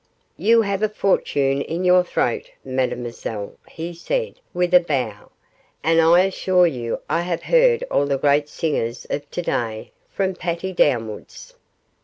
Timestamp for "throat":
2.03-2.49